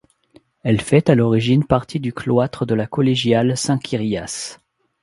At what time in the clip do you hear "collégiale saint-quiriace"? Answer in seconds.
2.87-4.59